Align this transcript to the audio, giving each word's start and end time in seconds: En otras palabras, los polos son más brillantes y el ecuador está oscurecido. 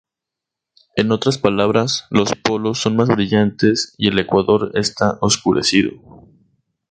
En 0.95 1.11
otras 1.11 1.37
palabras, 1.37 2.05
los 2.09 2.33
polos 2.33 2.79
son 2.79 2.95
más 2.95 3.07
brillantes 3.09 3.93
y 3.99 4.07
el 4.07 4.17
ecuador 4.17 4.71
está 4.73 5.19
oscurecido. 5.21 6.01